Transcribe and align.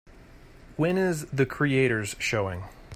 When 0.77 0.97
is 0.97 1.27
The 1.27 1.45
Creators 1.45 2.15
showing 2.17 2.63